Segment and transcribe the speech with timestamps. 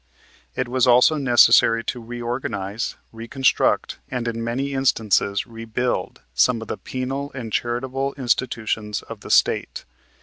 [0.55, 6.77] It was also necessary to reorganize, reconstruct and, in many instances, rebuild some of the
[6.77, 9.85] penal and charitable institutions of the State.